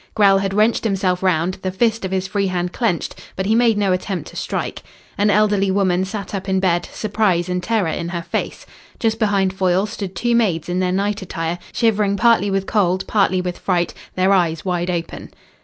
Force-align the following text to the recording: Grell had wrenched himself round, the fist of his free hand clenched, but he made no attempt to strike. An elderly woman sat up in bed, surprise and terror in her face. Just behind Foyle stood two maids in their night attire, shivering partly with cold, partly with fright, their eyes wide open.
Grell 0.15 0.39
had 0.39 0.51
wrenched 0.55 0.83
himself 0.83 1.21
round, 1.21 1.59
the 1.61 1.69
fist 1.69 2.03
of 2.03 2.09
his 2.09 2.25
free 2.25 2.47
hand 2.47 2.73
clenched, 2.73 3.21
but 3.35 3.45
he 3.45 3.53
made 3.53 3.77
no 3.77 3.91
attempt 3.93 4.27
to 4.29 4.35
strike. 4.35 4.81
An 5.15 5.29
elderly 5.29 5.69
woman 5.69 6.05
sat 6.05 6.33
up 6.33 6.49
in 6.49 6.59
bed, 6.59 6.89
surprise 6.91 7.47
and 7.47 7.61
terror 7.61 7.87
in 7.87 8.09
her 8.09 8.23
face. 8.23 8.65
Just 8.99 9.19
behind 9.19 9.53
Foyle 9.53 9.85
stood 9.85 10.15
two 10.15 10.33
maids 10.33 10.69
in 10.69 10.79
their 10.79 10.91
night 10.91 11.21
attire, 11.21 11.59
shivering 11.71 12.17
partly 12.17 12.49
with 12.49 12.65
cold, 12.65 13.05
partly 13.05 13.41
with 13.41 13.59
fright, 13.59 13.93
their 14.15 14.33
eyes 14.33 14.65
wide 14.65 14.89
open. 14.89 15.29